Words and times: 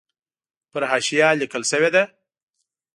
پر 0.71 0.81
حاشیه 0.91 1.27
لیکل 1.41 1.63
شوې 1.71 1.89
ده. 1.95 2.03